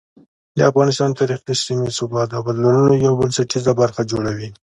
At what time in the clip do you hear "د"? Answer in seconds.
0.57-0.59, 1.45-1.49, 1.87-1.91